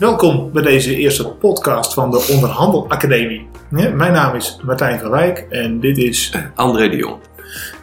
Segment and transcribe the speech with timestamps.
[0.00, 3.48] Welkom bij deze eerste podcast van de Onderhandel Academie.
[3.68, 7.16] Mijn naam is Martijn van Wijk en dit is André de Jong.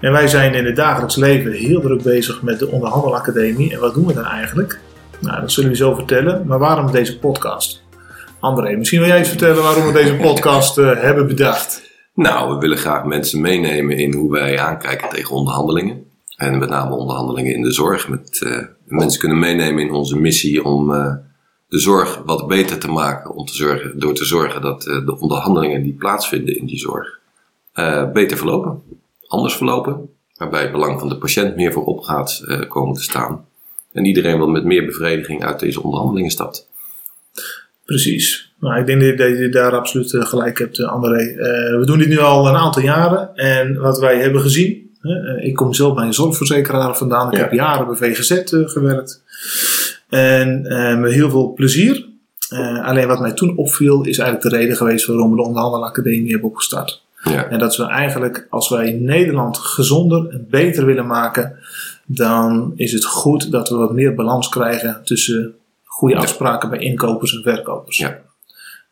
[0.02, 3.74] En wij zijn in het dagelijks leven heel druk bezig met de Onderhandel Academie.
[3.74, 4.80] En wat doen we dan eigenlijk?
[5.20, 6.44] Nou, dat zullen we zo vertellen.
[6.46, 7.84] Maar waarom deze podcast?
[8.48, 11.91] André, misschien wil jij eens vertellen waarom we deze podcast uh, hebben bedacht.
[12.14, 16.05] Nou, we willen graag mensen meenemen in hoe wij aankijken tegen onderhandelingen.
[16.36, 18.07] En met name onderhandelingen in de zorg.
[18.07, 21.14] Met, uh, mensen kunnen meenemen in onze missie om uh,
[21.68, 23.36] de zorg wat beter te maken.
[23.36, 27.19] Om te zorgen, door te zorgen dat de onderhandelingen die plaatsvinden in die zorg
[28.14, 28.82] beter verlopen.
[29.27, 30.10] Anders verlopen.
[30.36, 33.45] Waarbij het belang van de patiënt meer voorop gaat komen te staan.
[33.91, 36.67] En iedereen wel met meer bevrediging uit deze onderhandelingen stapt.
[37.88, 38.53] Precies.
[38.59, 41.22] Nou, ik denk dat je daar absoluut gelijk hebt, André.
[41.22, 43.36] Uh, we doen dit nu al een aantal jaren.
[43.36, 44.95] En wat wij hebben gezien.
[45.02, 47.27] Uh, ik kom zelf bij een zorgverzekeraar vandaan.
[47.27, 47.39] Ik ja.
[47.44, 49.23] heb jaren bij VGZ uh, gewerkt.
[50.09, 50.61] En
[51.02, 52.05] met heel veel plezier.
[52.83, 56.49] alleen wat mij toen opviel is eigenlijk de reden geweest waarom we de Onderhandelacademie hebben
[56.49, 57.05] opgestart.
[57.23, 57.49] Ja.
[57.49, 61.55] En dat we eigenlijk, als wij Nederland gezonder en beter willen maken,
[62.05, 65.55] dan is het goed dat we wat meer balans krijgen tussen
[65.98, 67.98] goede afspraken bij inkopers en verkopers.
[67.98, 68.22] Ja.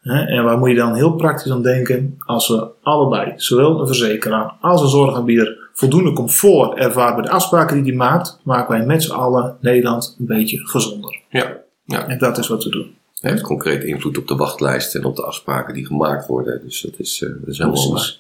[0.02, 2.18] En waar moet je dan heel praktisch aan denken?
[2.26, 7.76] Als we allebei, zowel een verzekeraar als een zorgaanbieder, voldoende comfort ervaren bij de afspraken
[7.76, 11.22] die die maakt, maken wij met z'n allen Nederland een beetje gezonder.
[11.30, 11.58] Ja.
[11.84, 12.08] ja.
[12.08, 12.96] En dat is wat we doen.
[13.14, 16.62] Het heeft concreet invloed op de wachtlijst en op de afspraken die gemaakt worden.
[16.64, 18.18] Dus dat is, uh, dat is helemaal waar.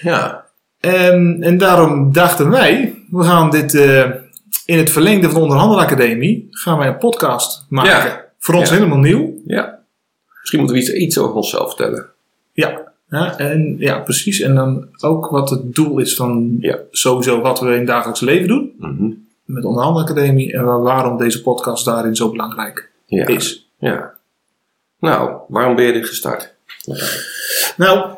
[0.00, 0.46] Ja.
[0.80, 4.04] En, en daarom dachten wij, we gaan dit uh,
[4.68, 7.90] in het verlengde van de Onderhandelacademie, gaan wij een podcast maken.
[7.90, 8.24] Ja.
[8.38, 8.74] Voor ons ja.
[8.74, 9.34] helemaal nieuw.
[9.46, 9.78] Ja.
[10.40, 12.06] Misschien moeten we iets, iets over onszelf vertellen.
[12.52, 12.92] Ja.
[13.08, 14.40] ja, en, ja, precies.
[14.40, 16.58] En dan ook wat het doel is van
[16.90, 18.72] sowieso wat we in het dagelijks leven doen.
[18.78, 19.26] Mm -hmm.
[19.44, 20.52] Met de Onderhandelacademie.
[20.52, 23.70] En waarom deze podcast daarin zo belangrijk is.
[23.78, 24.14] Ja.
[24.98, 26.54] Nou, waarom ben je dit gestart?
[27.76, 28.14] Nou,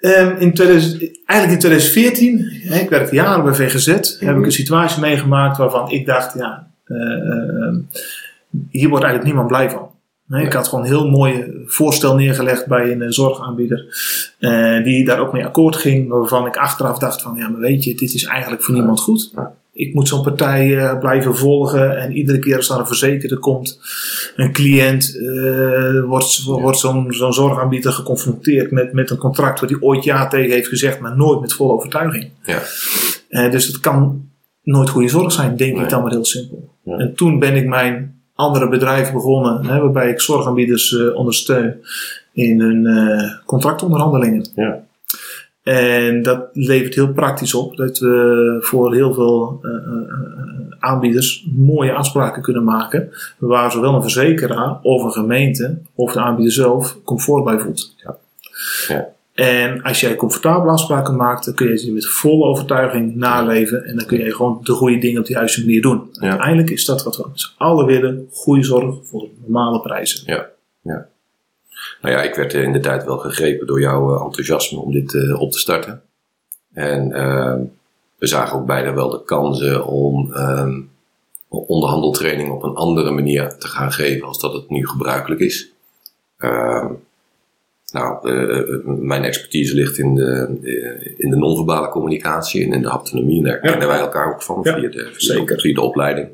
[0.00, 4.28] Um, in 2000, eigenlijk in 2014, hè, ik werkte jaren bij VGZ, mm -hmm.
[4.28, 7.76] heb ik een situatie meegemaakt waarvan ik dacht, ja, uh, uh,
[8.70, 9.90] hier wordt eigenlijk niemand blij van.
[10.26, 13.86] Nee, ik had gewoon een heel mooi voorstel neergelegd bij een zorgaanbieder,
[14.40, 17.84] uh, die daar ook mee akkoord ging, waarvan ik achteraf dacht van, ja, maar weet
[17.84, 19.32] je, dit is eigenlijk voor niemand goed.
[19.78, 23.80] Ik moet zo'n partij uh, blijven volgen en iedere keer als er een verzekerde komt,
[24.36, 29.78] een cliënt, uh, wordt, wordt zo'n zo'n zorgaanbieder geconfronteerd met, met een contract waar hij
[29.80, 32.30] ooit ja tegen heeft gezegd, maar nooit met volle overtuiging.
[32.42, 32.62] Ja.
[33.30, 34.28] Uh, dus het kan
[34.62, 35.82] nooit goede zorg zijn, denk nee.
[35.82, 36.74] ik dan maar heel simpel.
[36.82, 36.96] Ja.
[36.96, 41.74] En toen ben ik mijn andere bedrijf begonnen, hè, waarbij ik zorgaanbieders ondersteun
[42.32, 42.86] in hun
[43.46, 44.48] contractonderhandelingen.
[44.54, 44.86] Ja.
[45.68, 50.12] En dat levert heel praktisch op dat we voor heel veel uh, uh,
[50.78, 53.10] aanbieders mooie afspraken kunnen maken.
[53.38, 57.94] Waar zowel een verzekeraar of een gemeente of de aanbieder zelf comfort bij voelt.
[57.96, 58.16] Ja.
[58.88, 59.08] Ja.
[59.34, 63.84] En als jij comfortabele afspraken maakt, dan kun je ze met volle overtuiging naleven.
[63.84, 66.08] En dan kun je gewoon de goede dingen op de juiste manier doen.
[66.12, 66.28] Ja.
[66.28, 68.28] Uiteindelijk is dat wat we met z'n allen willen.
[68.30, 70.22] Goede zorg voor normale prijzen.
[70.26, 70.46] Ja,
[70.82, 71.08] ja.
[72.00, 75.40] Nou ja, ik werd in de tijd wel gegrepen door jouw enthousiasme om dit uh,
[75.40, 76.02] op te starten.
[76.72, 77.54] En uh,
[78.18, 80.90] we zagen ook bijna wel de kansen om um,
[81.48, 85.72] onderhandeltraining op een andere manier te gaan geven als dat het nu gebruikelijk is.
[86.38, 86.90] Uh,
[87.92, 93.38] nou, uh, mijn expertise ligt in de, in de non-verbale communicatie en in de haptonomie.
[93.38, 93.70] En daar ja.
[93.70, 96.28] kennen wij elkaar ook van ja, via, de, via, de, via de opleiding.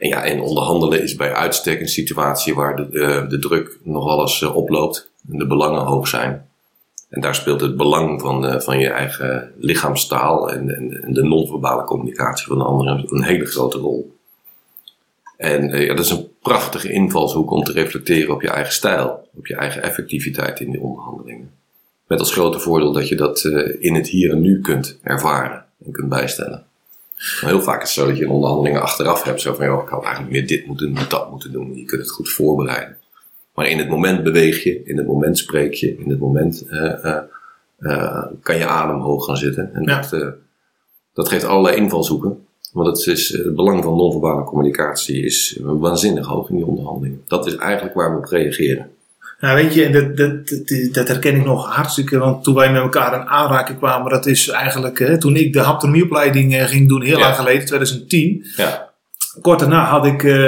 [0.00, 4.20] En ja, en onderhandelen is bij uitstek een situatie waar de, de, de druk nogal
[4.20, 6.48] eens uh, oploopt en de belangen hoog zijn.
[7.08, 11.84] En daar speelt het belang van, uh, van je eigen lichaamstaal en, en, de non-verbale
[11.84, 14.16] communicatie van de anderen een hele grote rol.
[15.36, 19.28] En uh, ja, dat is een prachtige invalshoek om te reflecteren op je eigen stijl,
[19.36, 21.52] op je eigen effectiviteit in die onderhandelingen.
[22.06, 23.44] Met als grote voordeel dat je dat
[23.78, 26.69] in het hier en nu kunt ervaren en kunt bijstellen.
[27.40, 29.40] Maar heel vaak is het zo dat je in onderhandelingen achteraf hebt.
[29.40, 31.76] Zo van, joh, ik had eigenlijk meer dit moeten doen, dat moeten doen.
[31.76, 32.96] Je kunt het goed voorbereiden.
[33.54, 36.82] Maar in het moment beweeg je, in het moment spreek je, in het moment uh,
[37.04, 37.18] uh,
[37.78, 39.74] uh, kan je adem hoog gaan zitten.
[39.74, 40.00] En Ja.
[40.10, 40.34] dat,
[41.12, 42.44] dat geeft allerlei invalshoeken.
[42.72, 47.22] Want het, is, het belang van non-verbale communicatie is waanzinnig hoog in die onderhandelingen.
[47.26, 48.90] Dat is eigenlijk waar we op reageren.
[49.40, 52.18] Nou, weet je, dat, dat, dat, dat, herken ik nog hartstikke.
[52.18, 55.60] Want toen wij met elkaar in aanraking kwamen, dat is eigenlijk hè, toen ik de
[55.60, 57.24] haptonomieopleiding ging doen, heel Ja.
[57.24, 58.44] lang geleden, 2010.
[58.56, 58.90] Ja.
[59.40, 60.46] kort daarna had ik uh,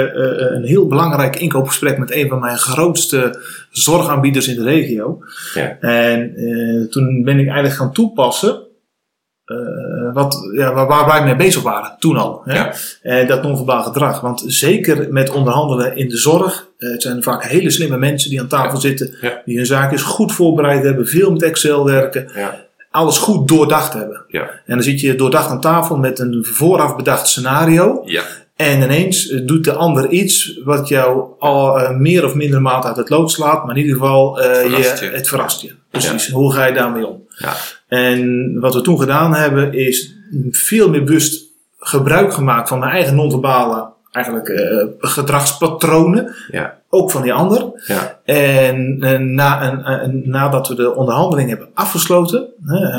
[0.55, 5.19] een heel belangrijk inkoopgesprek met een van mijn grootste zorgaanbieders in de regio.
[5.53, 5.77] Ja.
[5.79, 6.33] En
[6.89, 8.59] toen ben ik eigenlijk gaan toepassen
[10.13, 12.41] wat, ja, waar, waar wij mee bezig waren toen al.
[12.45, 12.55] Hè?
[12.55, 12.73] Ja.
[13.01, 14.21] En dat non-verbaal gedrag.
[14.21, 18.47] Want zeker met onderhandelen in de zorg, het zijn vaak hele slimme mensen die aan
[18.47, 19.15] tafel zitten,
[19.45, 22.27] die hun zaakjes goed voorbereid hebben, veel met Excel werken
[22.93, 24.25] alles goed doordacht hebben.
[24.65, 28.01] En dan zit je doordacht aan tafel met een vooraf bedacht scenario.
[28.05, 28.23] Ja.
[28.55, 32.95] En ineens eh, doet de ander iets wat jou al meer of minder maat uit
[32.95, 33.65] het lood slaat.
[33.65, 34.45] Maar in ieder geval, uh,
[34.77, 35.73] je, het verrast je.
[35.89, 36.29] Precies.
[36.29, 37.27] Hoe ga je daarmee om?
[37.37, 37.53] Ja.
[37.93, 40.15] En wat we toen gedaan hebben, is
[40.51, 41.45] veel meer bewust
[41.79, 46.35] gebruik gemaakt van mijn eigen non-verbale eigenlijk uh, gedragspatronen.
[46.51, 46.81] Ja.
[46.89, 47.83] Ook van die ander.
[47.87, 48.19] Ja.
[48.23, 52.47] En, en, na, en, en, nadat we de onderhandeling hebben afgesloten,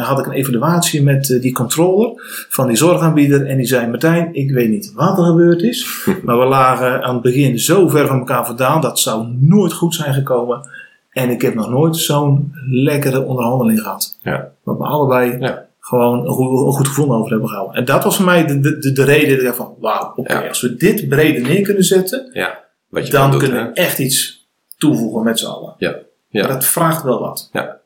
[0.02, 2.12] had ik een evaluatie met uh, die controller
[2.48, 3.46] van die zorgaanbieder.
[3.46, 6.04] En die zei: Martijn, ik weet niet wat er gebeurd is.
[6.24, 8.80] maar we lagen aan het begin zo ver van elkaar vandaan.
[8.80, 10.68] Dat zou nooit goed zijn gekomen.
[11.14, 14.18] En ik heb nog nooit zo'n lekkere onderhandeling gehad.
[14.22, 14.52] Ja.
[14.62, 17.76] Wat we allebei ja gewoon een goed, een goed gevoel over hebben gehouden.
[17.76, 20.60] En dat was voor mij de, de, de, reden dat ik van, wauw, oké, als
[20.60, 25.22] we dit breder neer kunnen zetten, ja, wat je dan kunnen we echt iets toevoegen
[25.22, 25.74] met z'n allen.
[25.78, 25.98] Ja.
[26.28, 26.40] Ja.
[26.42, 27.48] Maar dat vraagt wel wat.
[27.52, 27.80] Ja.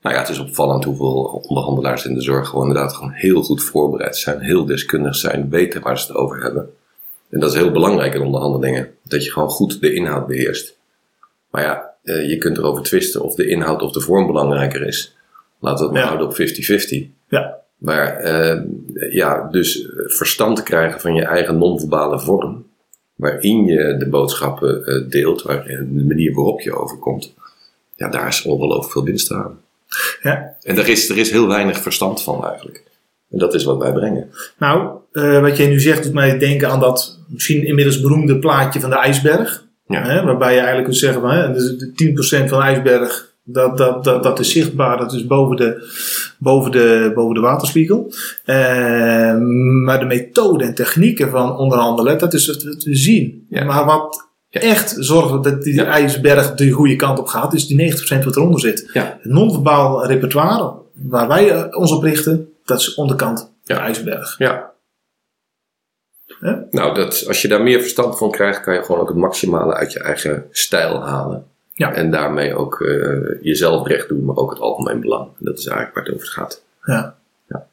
[0.00, 3.62] Nou ja, het is opvallend hoeveel onderhandelaars in de zorg gewoon inderdaad gewoon heel goed
[3.62, 6.70] voorbereid zijn, heel deskundig zijn, weten waar ze het over hebben.
[7.30, 10.78] En dat is heel belangrijk in onderhandelingen, dat je gewoon goed de inhoud beheerst.
[11.50, 15.16] Maar ja, eh, je kunt erover twisten of de inhoud of de vorm belangrijker is.
[15.58, 17.06] Laten we het maar houden op 50-50.
[17.28, 17.62] Ja.
[17.78, 18.60] Maar uh,
[19.12, 22.66] ja, dus verstand krijgen van je eigen non-verbale vorm,
[23.14, 27.34] waarin je de boodschappen uh, deelt, waar, de manier waarop je overkomt,
[27.96, 29.60] ja, daar is ongelooflijk veel winst aan.
[30.22, 30.56] Ja.
[30.62, 32.82] En er is, er is heel weinig verstand van eigenlijk.
[33.30, 34.30] En dat is wat wij brengen.
[34.58, 34.90] Nou,
[35.40, 38.98] wat jij nu zegt doet mij denken aan dat misschien inmiddels beroemde plaatje van de
[38.98, 39.63] ijsberg.
[39.86, 40.02] Ja.
[40.02, 44.04] Hè, waarbij je eigenlijk kunt zeggen van hè, de 10% van de ijsberg dat, dat,
[44.04, 45.92] dat, dat is zichtbaar, dat is boven de,
[46.38, 48.12] boven de, boven de waterspiegel.
[48.46, 48.56] Uh,
[49.84, 53.46] maar de methode en technieken van onderhandelen, dat is het te zien.
[53.48, 53.64] Ja.
[53.64, 54.60] Maar wat ja.
[54.60, 55.84] echt zorgt dat die ja.
[55.84, 58.90] ijsberg de goede kant op gaat, is die 90% wat eronder zit.
[58.92, 64.34] Het non-verbaal repertoire, waar wij eh, ons op richten, dat is onderkant de ijsberg.
[64.38, 64.72] Ja.
[66.70, 69.74] Nou, dat, als je daar meer verstand van krijgt, kan je gewoon ook het maximale
[69.74, 71.44] uit je eigen stijl halen.
[71.74, 71.94] Ja.
[71.94, 75.28] En daarmee ook uh, jezelf recht doen, maar ook het algemeen belang.
[75.38, 76.64] dat is eigenlijk waar het over gaat.
[76.82, 77.16] Ja.
[77.48, 77.66] ja.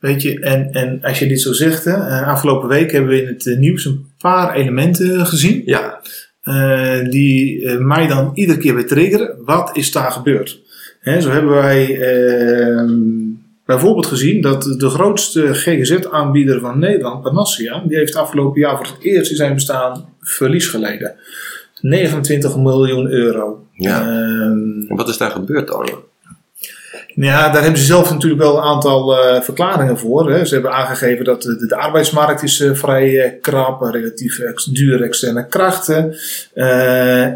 [0.00, 3.22] Weet je, en, en als je dit zo zegt, hè, uh, afgelopen week hebben we
[3.22, 5.62] in het uh, nieuws een paar elementen gezien.
[5.64, 6.00] Ja.
[7.10, 9.36] die mij dan iedere keer weer triggeren.
[9.44, 10.60] Wat is daar gebeurd?
[11.00, 13.27] Hè, zo hebben wij ehm,
[13.68, 18.96] bijvoorbeeld gezien dat de grootste GGZ-aanbieder van Nederland, Panassia, die heeft afgelopen jaar voor het
[19.00, 21.14] eerst in zijn bestaan verlies geleden.
[21.80, 23.66] 29 miljoen euro.
[23.72, 24.06] Ja.
[24.08, 25.88] Um, wat is daar gebeurd dan?
[27.14, 30.30] Ja, daar hebben ze zelf natuurlijk wel een aantal uh, verklaringen voor.
[30.30, 30.44] Hè.
[30.44, 35.04] Ze hebben aangegeven dat de, de arbeidsmarkt is uh, vrij uh, krap, relatief ex, dure
[35.04, 36.16] externe krachten.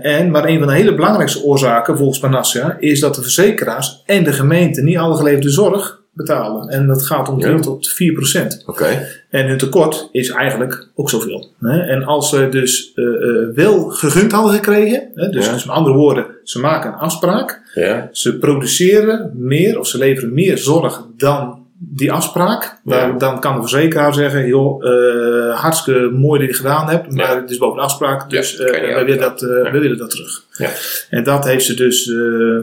[0.02, 4.24] en, maar een van de hele belangrijkste oorzaken volgens Panassia is dat de verzekeraars en
[4.24, 6.68] de gemeente niet alle geleverde zorg betalen.
[6.68, 7.58] En dat gaat om ja.
[7.58, 8.64] tot 4%.
[8.66, 9.08] Oké.
[9.28, 11.52] En hun tekort is eigenlijk ook zoveel.
[11.60, 16.26] En als ze dus uh, wel gegund hadden gekregen, hè, dus, dus met andere woorden,
[16.44, 18.08] ze maken een afspraak, ja.
[18.12, 23.60] ze produceren meer of ze leveren meer zorg dan die afspraak, dan, dan kan de
[23.60, 27.82] verzekeraar zeggen: joh, uh, hartstikke mooi dat je gedaan hebt, maar het is boven de
[27.82, 30.44] afspraak, dus wij, willen dat, wij willen dat terug.
[30.52, 30.70] Ja.
[31.10, 32.04] En dat heeft ze dus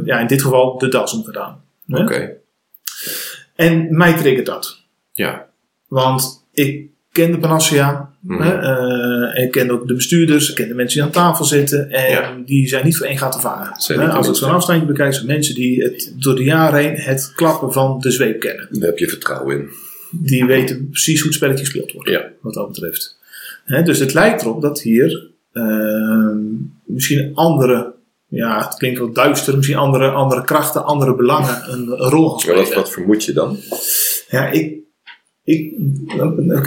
[0.04, 1.62] ja, in dit geval de das om gedaan.
[1.88, 2.39] Oké.
[3.60, 4.82] En mij triggert dat.
[5.12, 5.50] Ja.
[5.88, 8.10] Want ik ken de Panacea.
[8.20, 10.50] Mm uh, ik ken ook de bestuurders.
[10.50, 11.92] Ik ken de mensen die aan tafel zitten.
[11.92, 14.12] En die zijn niet voor één gaat te vangen.
[14.12, 17.74] Als ik zo'n afstandje bekijk, zijn mensen die het, door de jaren heen het klappen
[17.74, 18.68] van de zweep kennen.
[18.72, 19.70] Daar heb je vertrouwen in.
[20.12, 22.10] Die weten precies hoe het spelletje gespeeld wordt.
[22.10, 22.30] Ja.
[22.42, 23.20] Wat dat betreft.
[23.84, 26.36] dus het lijkt erop dat hier uh,
[26.86, 27.94] misschien andere
[28.30, 32.64] ja, het klinkt wel duister, misschien andere, andere krachten, andere belangen een, rol gaan spelen.
[32.64, 33.58] wat, wat vermoed je dan?
[34.30, 34.78] Ja, ik,
[35.44, 35.74] ik,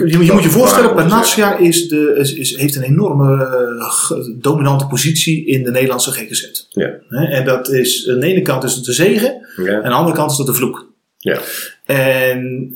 [0.05, 4.87] je, je moet je voorstellen, Panacea is de, is, is, heeft een enorme uh, dominante
[4.87, 6.65] positie in de Nederlandse GGZ.
[6.69, 6.99] Ja.
[7.09, 9.65] en dat is, aan de ene kant is het de zegen, ja.
[9.65, 10.91] en aan de andere kant is het de vloek.
[11.17, 11.39] Ja.
[11.85, 12.73] En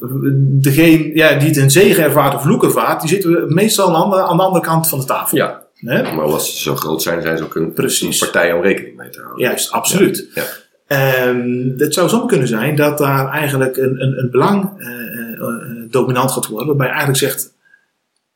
[0.62, 4.22] degene ja, die het een zegen ervaart of vloek ervaart, die zitten meestal aan de,
[4.22, 5.38] aan de andere kant van de tafel.
[5.38, 5.67] Ja.
[5.78, 6.02] Hè?
[6.14, 8.18] Maar als ze zo groot zijn, zijn ze ook een, Precies.
[8.18, 9.46] partij om rekening mee te houden.
[9.46, 10.28] Juist, absoluut.
[10.34, 10.46] Ja.
[11.28, 14.88] Um, het zou zo kunnen zijn dat daar eigenlijk een, een, een belang uh,
[15.40, 17.54] uh, dominant gaat worden, waarbij je eigenlijk zegt: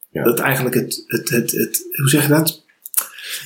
[0.10, 0.24] Ja.
[0.24, 2.64] Dat eigenlijk het, het, het, het, hoe zeg je dat?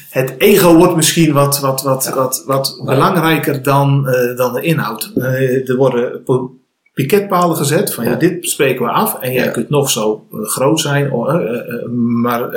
[0.10, 5.12] Het ego wordt misschien wat, wat, wat, wat, wat belangrijker dan, eh, dan de inhoud.
[5.16, 6.56] Eh, er worden po-
[6.96, 8.10] piketpalen gezet van ja.
[8.10, 8.16] Ja.
[8.18, 9.52] dit spreken we af en jij Ja.
[9.52, 11.86] kunt nog zo eh, groot zijn, oh, eh, eh,
[12.22, 12.50] maar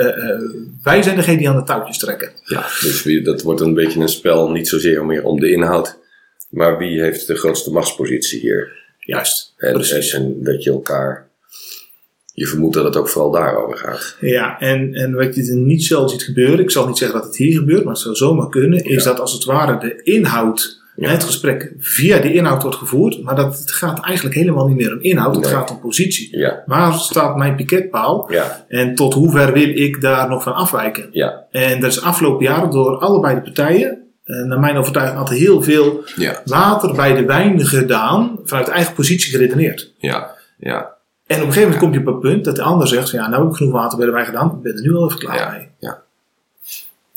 [0.83, 2.31] wij zijn degene die aan de touwtjes trekken.
[2.45, 5.97] Ja, dus wie- dat wordt een beetje een spel, niet zozeer meer om de inhoud,
[6.49, 8.77] maar wie heeft de grootste machtspositie hier.
[8.99, 10.13] Juist, En, precies.
[10.13, 11.27] en, en dat je elkaar.
[12.33, 14.15] Je vermoedt dat het ook vooral daarover gaat.
[14.19, 17.27] Ja, en, en wat je er niet zelden ziet gebeuren, ik zal niet zeggen dat
[17.27, 19.09] het hier gebeurt, maar het zou zomaar kunnen, is Ja.
[19.09, 21.09] dat als het ware de inhoud, Ja.
[21.09, 24.93] het gesprek via die inhoud wordt gevoerd, maar dat het gaat eigenlijk helemaal niet meer
[24.93, 25.53] om inhoud, het Nee.
[25.53, 26.37] gaat om positie.
[26.37, 30.53] Ja, Waar staat mijn piketpaal ja, en tot hoe ver wil ik daar nog van
[30.53, 31.07] afwijken?
[31.11, 35.39] ja, En dat is afgelopen jaren door allebei de partijen, eh, naar mijn overtuiging, altijd
[35.39, 36.03] heel veel
[36.45, 39.93] water bij de wijn gedaan, vanuit eigen positie geredeneerd.
[39.97, 40.77] ja, ja,
[41.27, 43.19] En op een gegeven moment kom je op het punt dat de ander zegt: van,
[43.19, 45.05] Ja, nou heb ik genoeg water bij de wijn gedaan, ik ben er nu al
[45.07, 45.68] even klaar mee.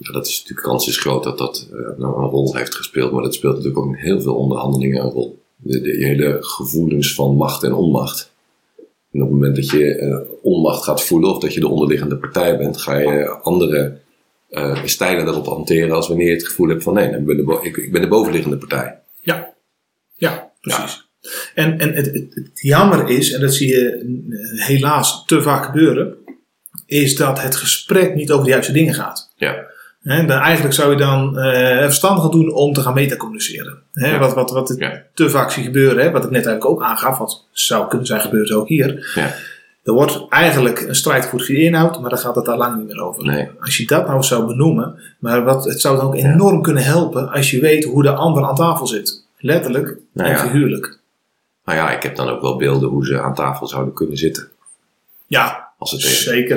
[0.07, 0.13] Ja.
[0.13, 3.23] Dat is natuurlijk, kans is groot dat dat eh, nou een rol heeft gespeeld, maar
[3.23, 5.41] dat speelt natuurlijk ook in heel veel onderhandelingen een rol.
[5.57, 8.33] De, de hele gevoelens van macht en onmacht.
[9.13, 12.17] En op het moment dat je eh, onmacht gaat voelen of dat je de onderliggende
[12.17, 13.99] partij bent, ga je andere
[14.49, 17.59] eh, stijlen daarop hanteren als wanneer je het gevoel hebt van nee, ik ben de,
[17.63, 19.01] ik, ik ben de bovenliggende partij.
[19.21, 19.55] Ja,
[20.15, 21.11] ja precies.
[21.55, 24.21] En, en het, het, het jammer is, en dat zie je
[24.55, 26.17] helaas te vaak gebeuren,
[26.87, 29.33] is dat het gesprek niet over de juiste dingen gaat.
[29.37, 29.67] Ja,
[30.03, 33.79] Dan, eigenlijk zou je dan eh verstandig doen om te gaan metacommuniceren.
[33.93, 34.19] Ja.
[34.19, 35.03] Wat, wat, wat Ja.
[35.15, 38.21] te vaak zie gebeuren, hè, wat ik net eigenlijk ook aangaf, wat zou kunnen zijn
[38.21, 39.13] gebeurd ook hier.
[39.15, 39.35] ja,
[39.85, 43.03] Er wordt eigenlijk een strijd via inhoud, maar daar gaat het daar lang niet meer
[43.03, 43.25] over.
[43.25, 43.49] Nee.
[43.61, 47.31] Als je dat nou zou benoemen, maar wat, het zou dan ook enorm kunnen helpen
[47.31, 49.25] als je weet hoe de ander aan tafel zit.
[49.39, 50.99] Letterlijk Nou en figuurlijk.
[51.65, 54.49] Nou ja, ik heb dan ook wel beelden hoe ze aan tafel zouden kunnen zitten.
[55.33, 56.57] Ja, Als het zeker.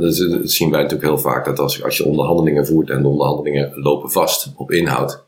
[0.00, 0.14] dat,
[0.50, 1.44] zien wij natuurlijk heel vaak.
[1.44, 5.22] Dat als, als je onderhandelingen voert en de onderhandelingen lopen vast op inhoud.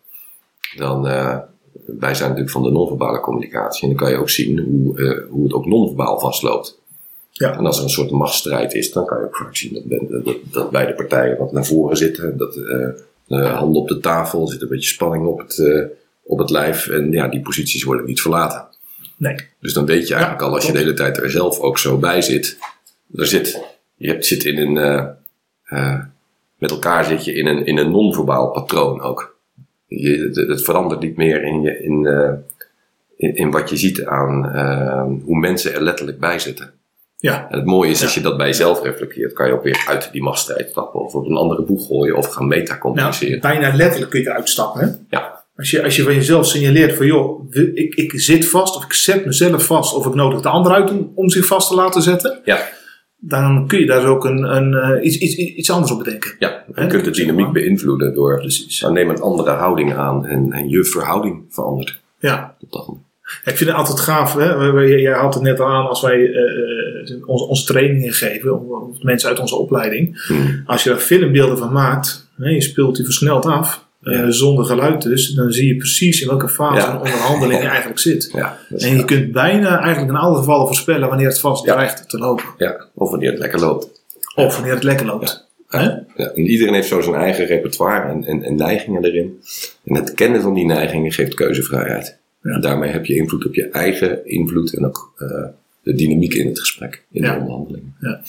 [0.76, 1.38] Dan, eh,
[1.86, 3.82] wij zijn natuurlijk van de non-verbale communicatie.
[3.82, 6.78] En dan kan je ook zien hoe, eh, hoe het ook non-verbaal vastloopt.
[7.32, 7.58] Ja.
[7.58, 10.22] En als er een soort machtsstrijd is, dan kan je ook vaak zien dat, ben-
[10.24, 12.36] dat, dat beide partijen wat naar voren zitten.
[12.36, 12.88] Dat eh,
[13.26, 15.62] de handen op de tafel, er zit een beetje spanning op het,
[16.22, 16.88] op het lijf.
[16.88, 18.64] En ja, die posities worden niet verlaten.
[19.16, 19.36] Nee.
[19.60, 21.78] Dus dan weet je eigenlijk Ja, al, als je de hele tijd er zelf ook
[21.78, 22.58] zo bij zit.
[23.14, 23.60] Er zit
[23.96, 24.76] je hebt, zit in een.
[24.76, 25.06] eh,
[25.64, 26.00] eh,
[26.58, 29.36] met elkaar zit je in een, in een non-verbaal patroon ook.
[29.86, 32.32] Je, het, verandert niet meer in, je, in, eh,
[33.16, 34.44] in, in wat je ziet aan
[35.24, 36.70] hoe mensen er letterlijk bij zitten.
[37.18, 38.20] Ja, En het mooie is, als Ja.
[38.20, 41.00] je dat bij jezelf reflecteert, kan je ook weer uit die machtsstrijd stappen.
[41.00, 43.40] Of op een andere boeg gooien of gaan nou, metacommuniceren.
[43.40, 44.80] bijna letterlijk kun je eruit stappen.
[44.80, 45.16] Hè?
[45.16, 48.84] Ja, Als je, als je van jezelf signaleert van joh, ik, ik zit vast of
[48.84, 51.74] ik zet mezelf vast of ik nodig de ander uit om, om zich vast te
[51.74, 52.68] laten zetten, ja,
[53.18, 56.34] dan kun je daar ook een, een, eh, iets, iets, iets anders op bedenken.
[56.38, 56.64] ja.
[56.74, 58.38] Je kunt de dynamiek beïnvloeden door.
[58.38, 58.80] Precies.
[58.80, 62.00] Dan neem een andere houding aan en, en je verhouding verandert.
[62.18, 62.56] Ja.
[62.60, 63.04] Op dat moment.
[63.44, 64.34] Ik vind het altijd gaaf.
[64.34, 64.54] Hè?
[64.82, 69.02] Jij had het net al aan als wij eh, eh, onze, onze trainingen geven, of,
[69.02, 70.26] mensen uit onze opleiding.
[70.26, 70.62] Hmm.
[70.66, 74.30] Als je daar filmbeelden van maakt, hè, je speelt die versneld af, Ja.
[74.30, 76.92] zonder geluid dus, dan zie je precies in welke fase Ja.
[76.92, 78.30] een onderhandeling je eigenlijk zit.
[78.34, 82.18] Ja, En je kunt bijna eigenlijk in alle gevallen voorspellen wanneer het vast dreigt te
[82.18, 82.44] lopen.
[82.58, 83.88] ja, of wanneer het lekker loopt.
[84.34, 85.44] Of wanneer het lekker loopt.
[85.70, 89.40] Ja, en iedereen heeft zo zijn eigen repertoire en, en, en neigingen erin.
[89.84, 92.18] En het kennen van die neigingen geeft keuzevrijheid.
[92.42, 95.28] En daarmee heb je invloed op je eigen invloed en ook eh,
[95.82, 97.84] de dynamiek in het gesprek, in de onderhandeling.
[98.00, 98.20] Ja.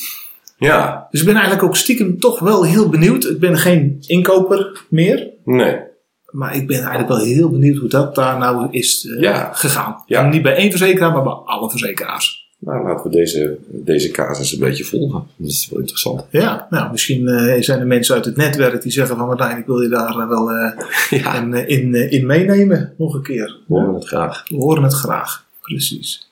[0.60, 3.26] Ja, Dus ik ben eigenlijk ook stiekem toch wel heel benieuwd.
[3.26, 5.28] Ik ben geen inkoper meer.
[5.48, 5.80] Nee.
[6.28, 9.54] Maar ik ben eigenlijk wel heel benieuwd hoe dat daar nou is eh, Ja.
[9.54, 10.04] gegaan.
[10.06, 10.24] Ja.
[10.24, 12.46] En niet bij één verzekeraar, maar bij alle verzekeraars.
[12.60, 15.24] Nou, laten we deze, deze casus een beetje volgen.
[15.38, 16.26] Dat is wel interessant.
[16.30, 19.66] Ja, nou, misschien eh, zijn er mensen uit het netwerk die zeggen van Martijn, ik
[19.66, 20.50] wil je daar eh, wel
[21.24, 22.94] Ja, in, in, in meenemen.
[22.98, 23.58] Nog een keer.
[23.68, 24.44] we horen het graag.
[24.48, 25.46] We horen het graag.
[25.62, 26.30] Precies.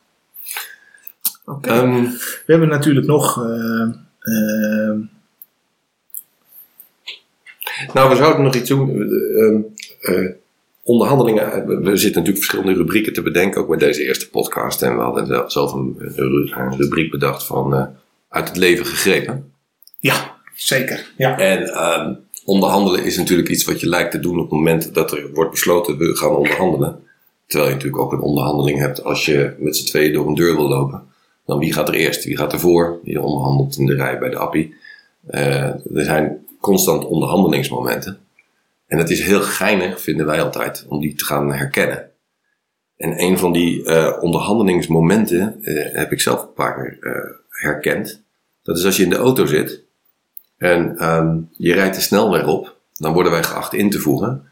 [1.46, 1.70] Oké.
[1.70, 3.46] Ehm, We hebben natuurlijk nog...
[7.78, 8.90] eh, eh, Nou, we zouden nog iets doen.
[9.38, 9.60] Ehm,
[10.02, 10.30] eh,
[10.84, 11.52] onderhandelingen.
[11.52, 14.82] eh, We, zitten natuurlijk verschillende rubrieken te bedenken, ook met deze eerste podcast.
[14.82, 17.86] En we hadden zelf- een, een ru- een rubriek bedacht van eh,
[18.30, 19.52] uit het leven gegrepen.
[20.00, 21.12] ja, zeker.
[21.18, 21.38] Ja.
[21.38, 22.14] En ehm,
[22.46, 25.52] onderhandelen is natuurlijk iets wat je lijkt te doen op het moment dat er wordt
[25.52, 27.00] besloten we gaan onderhandelen.
[27.48, 30.56] Terwijl je natuurlijk ook een onderhandeling hebt als je met z'n tweeën door een deur
[30.56, 31.04] wil lopen.
[31.46, 32.24] Dan wie gaat er eerst?
[32.26, 33.00] Wie gaat er voor?
[33.04, 34.76] Je onderhandelt in de rij bij de appie.
[35.28, 38.20] Eh, er zijn constant onderhandelingsmomenten.
[38.88, 42.10] En het is heel geinig, vinden wij altijd, om die te gaan herkennen.
[42.98, 48.22] En een van die eh, onderhandelingsmomenten eh, heb ik zelf een paar keer eh, herkend.
[48.64, 49.82] Dat is als je in de auto zit
[50.58, 54.50] en ehm, je rijdt de snelweg op, dan worden wij geacht in te voegen.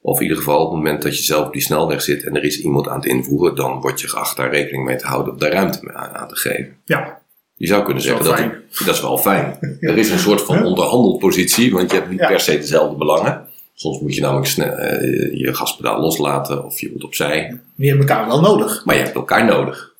[0.00, 2.36] Of in ieder geval, op het moment dat je zelf op die snelweg zit en
[2.36, 5.32] er is iemand aan het invoegen, dan word je geacht daar rekening mee te houden
[5.32, 6.76] of daar ruimte mee aan, aan te geven.
[6.84, 7.17] Ja,
[7.58, 9.56] Je zou kunnen Dat zeggen dat dat is wel fijn.
[9.80, 12.26] Er is een soort van onderhandelpositie, want je hebt niet Ja.
[12.28, 13.46] per se dezelfde belangen.
[13.74, 17.60] Soms moet je namelijk snel, eh, je gaspedaal loslaten of je moet opzij.
[17.74, 18.84] die hebben elkaar wel nodig.
[18.84, 19.94] Maar je hebt elkaar nodig.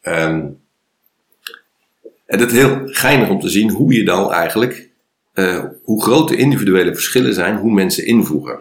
[0.00, 0.46] Ehm,
[2.26, 4.88] en het is heel geinig om te zien hoe je dan eigenlijk,
[5.32, 8.58] eh, hoe groot de individuele verschillen zijn, hoe mensen invoegen.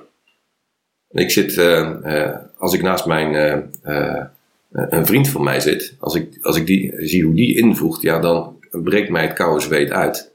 [1.11, 3.33] En ik zit, eh, als ik naast mijn,
[4.71, 8.19] een vriend van mij zit, als ik, als ik die, zie hoe die invoegt, ja,
[8.19, 10.31] dan breekt mij het koude zweet uit.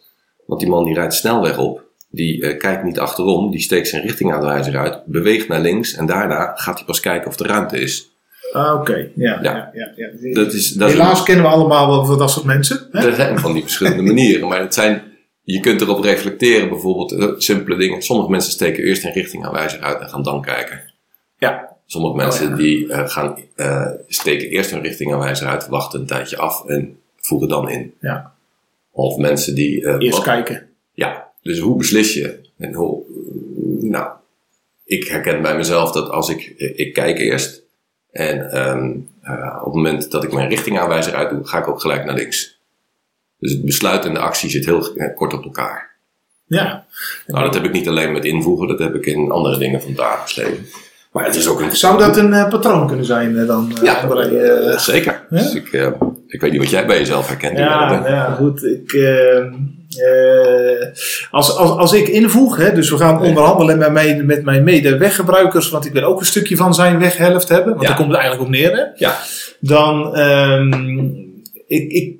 [0.46, 4.02] Want die man die rijdt snelweg op, die eh, kijkt niet achterom, die steekt zijn
[4.02, 8.12] richtingaanwijzer uit, beweegt naar links en daarna gaat hij pas kijken of er ruimte is.
[8.52, 9.38] Ah, Oké, ja.
[9.42, 9.70] Ja.
[9.72, 10.34] ja, ja, ja.
[10.34, 12.88] Dat is, dat Helaas kennen we allemaal wel van dat soort mensen.
[12.90, 13.06] Hè?
[13.06, 15.02] Er zijn van die verschillende manieren, maar het zijn,
[15.42, 18.02] je kunt erop reflecteren, bijvoorbeeld eh, simpele dingen.
[18.02, 20.92] Sommige mensen steken eerst een richtingaanwijzer uit en gaan dan kijken.
[21.38, 21.73] Ja.
[21.86, 22.56] Sommige mensen Oh, ja.
[22.56, 27.48] die eh, gaan, eh, steken eerst een richtingaanwijzer uit, wachten een tijdje af en voegen
[27.48, 27.94] dan in.
[28.00, 28.34] Ja.
[28.90, 29.84] Of mensen die...
[29.86, 30.68] eh, Eerst wat- kijken.
[30.92, 32.40] ja, dus hoe beslis je?
[32.58, 33.02] En hoe,
[33.80, 34.12] nou,
[34.84, 36.42] ik herken bij mezelf dat als ik,
[36.76, 37.62] ik kijk eerst.
[38.10, 42.14] En eh, op het moment dat ik mijn richtingaanwijzer uitdoe, ga ik ook gelijk naar
[42.14, 42.58] links.
[43.38, 45.92] Dus het besluit en de actie zit heel kort op elkaar.
[46.46, 46.86] Ja.
[47.26, 49.88] Nou, dat heb ik niet alleen met invoegen, dat heb ik in andere dingen van
[49.88, 50.66] het dagelijks leven.
[51.14, 51.76] Maar het is ook een...
[51.76, 53.73] Zou dat een eh, patroon kunnen zijn eh, dan?
[53.76, 54.78] eh, Ja, André?
[54.78, 55.26] zeker.
[55.30, 55.38] ja?
[55.38, 55.87] Dus ik, eh,
[56.26, 57.59] ik weet niet wat jij bij jezelf herkent.
[57.59, 58.64] Ja, ja, goed.
[58.64, 58.92] Ik,
[61.30, 63.28] als, als, als ik invoeg, hè, dus we gaan Nee.
[63.28, 67.49] onderhandelen met, mijn met mijn mede-weggebruikers, want ik wil ook een stukje van zijn weghelft
[67.49, 67.88] hebben, want Ja.
[67.88, 68.73] daar komt het eigenlijk op neer.
[68.76, 69.16] Hè, Ja.
[69.61, 71.04] Dan, ehm,
[71.66, 72.14] ik, ik,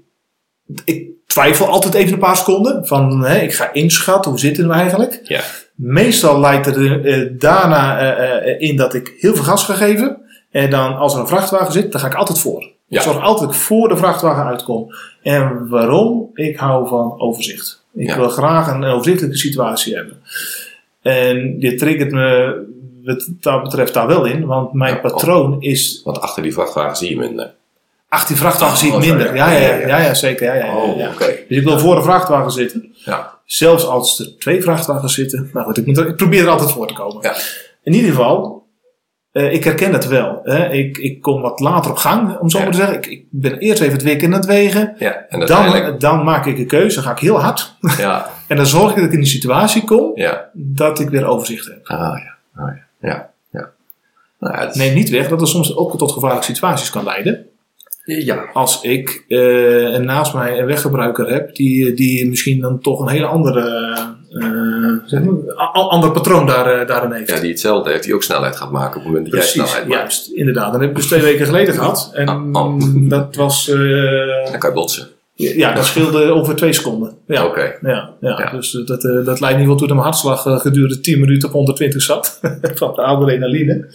[0.85, 4.75] ik twijfel altijd even een paar seconden van, hè, ik ga inschatten, hoe zitten we
[4.75, 5.21] eigenlijk?
[5.23, 5.41] Ja.
[5.75, 9.75] Meestal leidt het er eh, daarna eh, eh, in dat ik heel veel gas ga
[9.75, 10.19] geven.
[10.51, 12.61] En dan als er een vrachtwagen zit, dan ga ik altijd voor.
[12.87, 12.97] Ja.
[12.99, 14.87] Ik zorg altijd voor de vrachtwagen uitkom.
[15.23, 16.31] En waarom?
[16.35, 17.85] Ik hou van overzicht.
[17.95, 18.17] Ik Ja.
[18.17, 20.17] wil graag een overzichtelijke situatie hebben.
[21.03, 22.57] En dit triggert me
[23.05, 24.47] wat dat betreft daar wel in.
[24.47, 26.01] Want mijn Ja, patroon is...
[26.05, 27.55] Want achter die vrachtwagen zie je minder.
[28.15, 29.35] 18 vrachtwagens zie ik minder.
[29.37, 29.51] ja.
[29.51, 30.45] Ja, ja, Ja, zeker.
[30.47, 31.27] Ja, ja, Oh, oké.
[31.49, 32.95] Dus ik wil voor een vrachtwagen zitten.
[33.05, 33.33] Ja.
[33.45, 35.51] Zelfs als er twee vrachtwagens zitten.
[35.53, 37.23] Nou goed, ik, moet er- ik probeer er altijd voor te komen.
[37.23, 37.35] Ja.
[37.83, 38.67] In ieder geval,
[39.33, 40.41] eh, ik herken het wel.
[40.43, 40.69] Hè.
[40.73, 42.65] Ik, ik kom wat later op gang, om zo Ja.
[42.65, 42.97] maar te zeggen.
[42.97, 44.95] Ik, ik ben eerst even het weekend aan het wegen.
[44.99, 45.85] Ja, en uiteindelijk...
[45.85, 47.75] Dan, dan maak ik een keuze, dan ga ik heel hard.
[47.99, 50.49] Ja, En dan zorg ik dat ik in die situatie kom ja.
[50.53, 51.79] dat ik weer overzicht heb.
[51.85, 53.09] Ah ja, ah, ja.
[53.09, 53.71] ja, ja.
[54.39, 57.05] Nou, ja, het is- Neem niet weg dat het soms ook tot gevaarlijke situaties kan
[57.05, 57.47] leiden.
[58.05, 58.45] Ja.
[58.53, 63.27] Als ik eh, naast mij een weggebruiker heb die, die misschien dan toch een hele
[63.27, 63.61] andere,
[64.31, 67.31] eh, zeg maar, ander patroon daar, eh, daarin heeft.
[67.31, 69.63] ja, die hetzelfde heeft, die ook snelheid gaat maken op het moment dat jij Precies,
[69.71, 70.01] snelheid maakt.
[70.01, 70.73] juist, inderdaad.
[70.73, 72.11] Dat heb ik dus twee weken geleden gehad.
[72.15, 72.81] En Oh, oh.
[73.09, 75.09] dat was, Dan kan je botsen.
[75.35, 77.13] ja, dat scheelde over twee seconden.
[77.27, 77.61] Ja, Oké.
[77.83, 78.39] ja, ja.
[78.41, 78.51] Ja.
[78.51, 82.03] dus dat, dat leidt niet wel toe dat mijn hartslag gedurende 10 minuten op 120
[82.03, 82.41] zat.
[82.75, 83.87] van de adrenaline.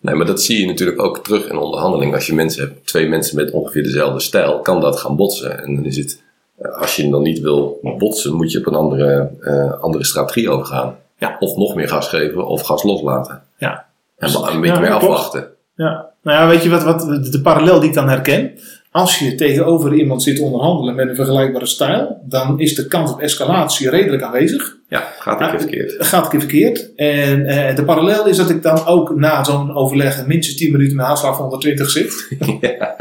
[0.00, 2.14] Nee, maar dat zie je natuurlijk ook terug in onderhandeling.
[2.14, 5.62] Als je mensen hebt, twee mensen met ongeveer dezelfde stijl, kan dat gaan botsen.
[5.62, 6.22] En dan is het,
[6.58, 10.50] eh, als je dan niet wil botsen, moet je op een andere, eh, andere strategie
[10.50, 10.96] overgaan.
[11.18, 11.36] Ja.
[11.38, 13.42] Of nog meer gas geven, of gas loslaten.
[13.58, 13.86] Ja.
[14.18, 15.48] En dan een beetje Ja, meer afwachten.
[15.74, 18.58] Ja, nou ja, weet je wat, wat de, de parallel die ik dan herken?
[18.92, 23.20] Als je tegenover iemand zit onderhandelen met een vergelijkbare stijl, dan is de kans op
[23.20, 24.76] escalatie redelijk aanwezig.
[24.88, 25.94] Ja, gaat een keer verkeerd.
[25.98, 26.94] Gaat een keer verkeerd.
[26.94, 30.96] En eh, de parallel is dat ik dan ook na zo'n overleg minstens 10 minuten
[30.96, 32.28] met een hartslag van 120 zit.
[32.60, 32.96] ja.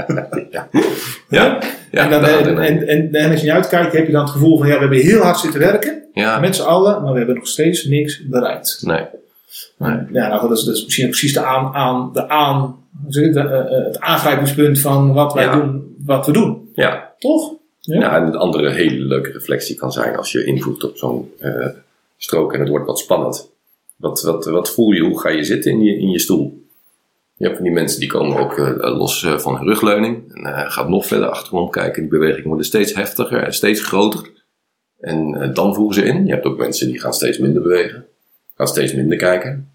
[1.30, 1.58] Ja.
[1.92, 4.32] Ja, en, dan, de en, en, en, als je niet uitkijkt, heb je dan het
[4.32, 6.04] gevoel van ja, we hebben heel hard zitten werken.
[6.14, 6.40] ja.
[6.40, 8.82] Met z'n allen, maar we hebben nog steeds niks bereikt.
[8.82, 9.06] Nee.
[9.78, 9.98] Nee.
[10.12, 12.76] Ja, nou, dat, is, dat is misschien precies de aan, aan, de aan,
[13.16, 15.56] eh, eh, het aangrijpingspunt van wat wij Ja.
[15.56, 16.70] doen, wat we doen.
[16.74, 17.14] Ja.
[17.20, 17.54] Toch?
[17.80, 18.00] Ja.
[18.00, 21.68] Ja, en een andere hele leuke reflectie kan zijn als je invoert op zo'n eh,
[22.18, 23.52] strook en het wordt wat spannend.
[23.96, 25.02] Wat, wat, wat voel je?
[25.02, 26.64] Hoe ga je zitten in je, in je stoel?
[27.38, 31.06] Je hebt van die mensen die komen ook los van hun rugleuning en gaat nog
[31.06, 32.02] verder achterom kijken.
[32.02, 34.30] Die bewegingen worden steeds heftiger en steeds groter.
[35.00, 36.26] En dan voegen ze in.
[36.26, 38.06] Je hebt ook mensen die gaan steeds minder bewegen,
[38.56, 39.72] gaan steeds minder kijken.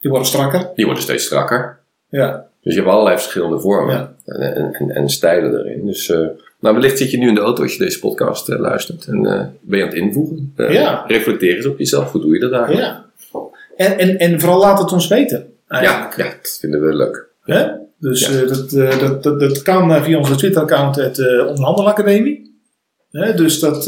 [0.00, 0.70] Die worden strakker.
[0.74, 1.80] Die worden steeds strakker.
[2.08, 2.46] Ja.
[2.62, 4.12] Dus je hebt allerlei verschillende vormen Ja.
[4.24, 5.86] en, en, en, en stijlen erin.
[5.86, 6.26] Dus eh,
[6.60, 9.26] nou, wellicht zit je nu in de auto als je deze podcast eh, luistert en
[9.26, 10.52] eh, ben je aan het invoegen.
[10.56, 11.04] Ja.
[11.06, 12.12] Reflecteer eens op jezelf.
[12.12, 12.86] Hoe doe je dat eigenlijk?
[12.86, 13.06] ja.
[13.76, 15.38] En, en, en vooral laat het ons weten.
[15.68, 16.16] ja, Eigenlijk.
[16.16, 17.26] ja, dat vinden we leuk.
[17.42, 17.66] Hè?
[17.98, 18.40] Dus Ja.
[18.46, 22.60] dat, dat, dat, dat kan via onze Twitter-account, het Onderhandelacademie.
[23.10, 23.86] Hè, dus dat,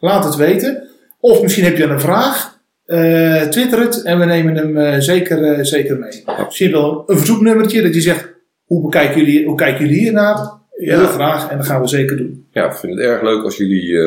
[0.00, 0.88] laat het weten.
[1.20, 2.57] Of misschien heb je een vraag.
[2.88, 6.24] Eh, twitter het en we nemen hem eh, zeker, eh, zeker mee.
[6.44, 8.28] Misschien wel een verzoeknummertje dat je zegt:
[8.64, 10.50] hoe, bekijken jullie, hoe kijken jullie hiernaar?
[10.70, 11.06] Heel Ja.
[11.06, 12.46] graag en dat gaan we zeker doen.
[12.52, 13.98] Ja, ik vind het erg leuk als jullie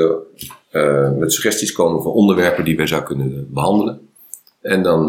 [1.18, 4.00] met suggesties komen van onderwerpen die wij zouden kunnen behandelen.
[4.62, 5.06] En dan,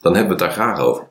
[0.00, 1.04] dan hebben we het daar graag over.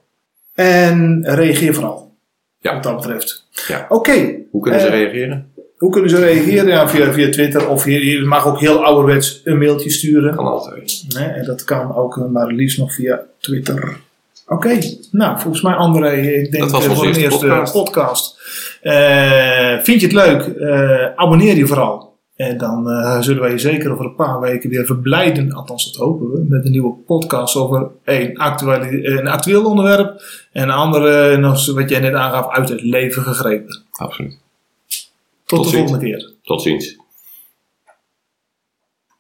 [0.54, 2.12] En reageer vooral.
[2.60, 2.74] Ja.
[2.74, 3.48] Wat dat betreft.
[3.68, 3.86] Ja.
[3.90, 5.51] Oké, Hoe kunnen ze reageren?
[5.82, 6.68] Hoe kunnen ze reageren?
[6.68, 10.36] Ja, via, via Twitter of je, je mag ook heel ouderwets een mailtje sturen.
[10.36, 11.06] Kan altijd.
[11.08, 13.98] Nee, en dat kan ook, eh, maar liefst nog via Twitter.
[14.48, 14.80] Oké,
[15.12, 17.74] nou, volgens mij André, ik denk Dat was onze eerste eerste podcast.
[17.74, 18.40] podcast.
[18.82, 20.42] Eh, vind je het leuk?
[20.42, 22.10] Eh, abonneer je vooral.
[22.36, 22.88] En dan
[23.24, 26.66] zullen wij je zeker over een paar weken weer verblijden, althans dat hopen we, met
[26.66, 32.00] een nieuwe podcast over een, actuele, een actueel onderwerp en een andere, nog wat jij
[32.00, 33.82] net aangaf, uit het leven gegrepen.
[33.92, 34.41] Absoluut.
[35.52, 35.90] Tot, Tot de ziens.
[35.92, 36.34] volgende keer.
[36.44, 36.96] Tot ziens.